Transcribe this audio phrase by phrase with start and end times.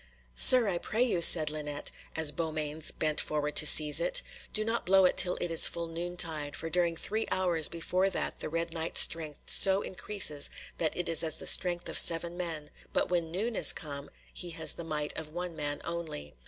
[0.33, 4.83] "Sir, I pray you," said Linet, as Beaumains bent forward to seize it, "do not
[4.83, 8.73] blow it till it is full noontide, for during three hours before that the Red
[8.73, 13.31] Knight's strength so increases that it is as the strength of seven men; but when
[13.31, 16.33] noon is come, he has the might of one man only."